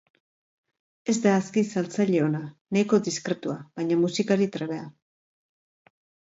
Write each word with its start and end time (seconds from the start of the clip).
Ez 1.13 1.15
da 1.25 1.33
aski 1.41 1.63
saltzaile 1.73 2.23
ona, 2.29 2.41
nahiko 2.77 3.01
diskretua, 3.11 3.61
baina 3.79 4.01
musikari 4.03 4.51
trebea. 4.59 4.91